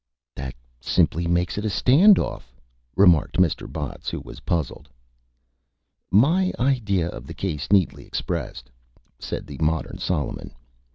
"That 0.35 0.55
simply 0.79 1.27
makes 1.27 1.59
it 1.59 1.63
a 1.63 1.69
Stand 1.69 2.17
Off," 2.17 2.55
remarked 2.95 3.37
Mr. 3.37 3.71
Botts, 3.71 4.09
who 4.09 4.19
was 4.19 4.39
puzzled. 4.39 4.89
"My 6.09 6.51
idea 6.59 7.07
of 7.09 7.27
the 7.27 7.35
Case, 7.35 7.71
neatly 7.71 8.07
expressed," 8.07 8.71
said 9.19 9.45
the 9.45 9.59
Modern 9.59 9.99
Solomon. 9.99 10.55